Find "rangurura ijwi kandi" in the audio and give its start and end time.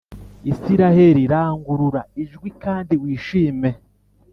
1.31-2.93